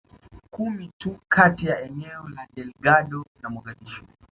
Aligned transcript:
kumi 0.51 0.91
tu 0.97 1.19
kati 1.29 1.67
ya 1.67 1.81
eneo 1.81 2.29
la 2.29 2.47
Delgado 2.55 3.25
na 3.41 3.49
Mogadishu 3.49 4.05